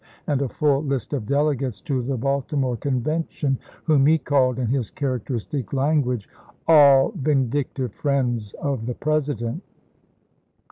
and 0.25 0.41
a 0.41 0.49
full 0.49 0.81
list 0.81 1.13
of 1.13 1.27
delegates 1.27 1.79
to 1.79 2.01
the 2.01 2.17
Baltimore 2.17 2.75
Conven 2.75 3.23
tion, 3.29 3.59
whom 3.83 4.07
he 4.07 4.17
called, 4.17 4.57
in 4.57 4.65
his 4.65 4.89
characteristic 4.89 5.73
language, 5.73 6.27
"all 6.67 7.11
vindictive 7.11 7.93
friends 7.93 8.53
of 8.53 8.87
the 8.87 8.95
President." 8.95 9.61